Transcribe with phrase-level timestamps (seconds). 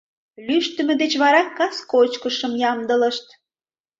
[0.45, 3.27] Лӱштымӧ деч вара кас кочкышым ямдылышт.